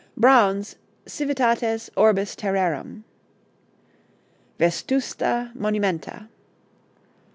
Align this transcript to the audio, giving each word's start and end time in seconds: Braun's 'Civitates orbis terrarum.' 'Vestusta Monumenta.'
Braun's 0.17 0.77
'Civitates 1.05 1.91
orbis 1.95 2.35
terrarum.' 2.35 3.03
'Vestusta 4.57 5.51
Monumenta.' 5.53 6.27